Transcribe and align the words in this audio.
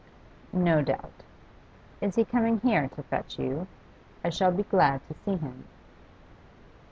'No 0.51 0.81
doubt. 0.81 1.13
Is 2.01 2.15
he 2.15 2.25
coming 2.25 2.59
here 2.61 2.89
to 2.95 3.03
fetch 3.03 3.37
you? 3.37 3.67
I 4.23 4.31
shall 4.31 4.51
be 4.51 4.63
glad 4.63 4.99
to 5.07 5.13
see 5.13 5.35
him. 5.37 5.65